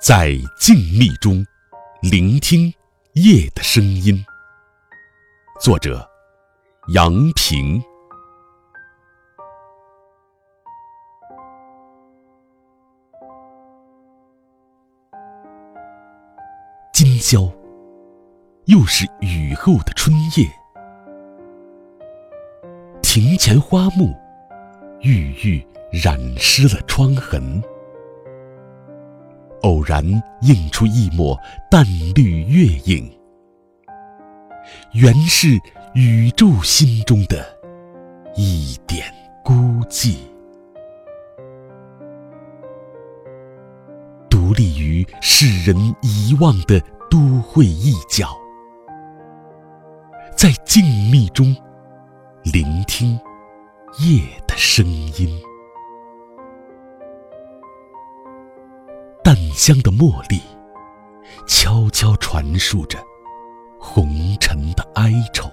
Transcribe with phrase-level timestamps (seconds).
[0.00, 1.44] 在静谧中
[2.00, 2.72] 聆听
[3.12, 4.24] 夜的声音。
[5.60, 6.08] 作者：
[6.94, 7.78] 杨平。
[16.94, 17.46] 今宵，
[18.64, 20.50] 又是雨后的春夜，
[23.02, 24.18] 庭前花木
[25.02, 25.62] 郁郁
[25.92, 27.62] 染湿了窗痕。
[29.62, 30.04] 偶然
[30.42, 31.38] 映出一抹
[31.70, 33.10] 淡绿月影，
[34.92, 35.48] 原是
[35.94, 37.44] 宇宙心中的
[38.36, 39.04] 一点
[39.44, 39.52] 孤
[39.88, 40.16] 寂。
[44.28, 48.36] 独立于世人遗忘的都会一角，
[50.36, 51.54] 在静谧中
[52.44, 53.18] 聆听
[53.98, 55.49] 夜的声音。
[59.30, 60.40] 淡香的茉莉，
[61.46, 62.98] 悄悄传述着
[63.78, 65.48] 红尘的哀愁，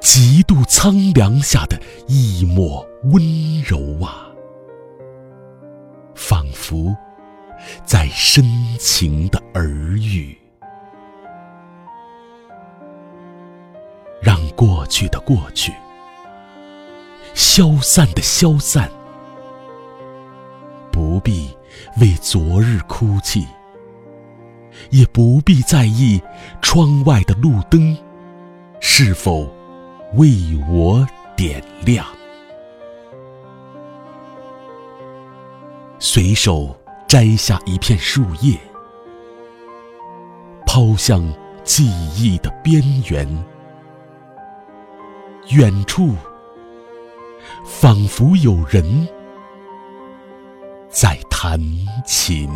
[0.00, 2.82] 极度苍凉下的一抹
[3.12, 3.22] 温
[3.60, 4.32] 柔啊，
[6.14, 6.96] 仿佛
[7.84, 8.42] 在深
[8.78, 10.34] 情的耳语，
[14.22, 15.70] 让过去的过去，
[17.34, 18.90] 消散的消散。
[22.00, 23.46] 为昨日哭泣，
[24.90, 26.20] 也不必在意
[26.60, 27.96] 窗外的路灯
[28.80, 29.48] 是否
[30.14, 30.28] 为
[30.68, 32.06] 我点亮。
[35.98, 38.58] 随手摘下一片树叶，
[40.66, 43.44] 抛向记忆的边缘，
[45.50, 46.14] 远处
[47.64, 49.08] 仿佛有人。
[50.94, 51.58] 在弹
[52.06, 52.48] 琴。